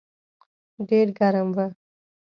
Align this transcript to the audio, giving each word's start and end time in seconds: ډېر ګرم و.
ډېر 0.87 1.07
ګرم 1.17 1.47
و. 1.55 1.57